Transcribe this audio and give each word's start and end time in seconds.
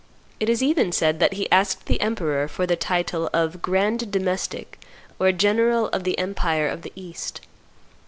It 0.39 0.49
is 0.49 0.63
even 0.63 0.91
said 0.91 1.19
that 1.19 1.33
he 1.33 1.47
asked 1.51 1.85
the 1.85 2.01
emperor 2.01 2.47
for 2.47 2.65
the 2.65 2.75
title 2.75 3.29
of 3.33 3.61
Grand 3.61 4.09
Domestic 4.11 4.79
or 5.19 5.27
of 5.27 5.37
General 5.37 5.89
of 5.89 6.05
the 6.05 6.17
Empire 6.17 6.67
of 6.67 6.81
the 6.81 6.91
East. 6.95 7.41